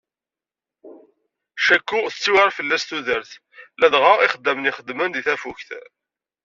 [1.65, 3.31] caku tettiwεir fell-asen tudert,
[3.79, 5.69] ladɣa ixeddamen i ixeddmen i tafukt.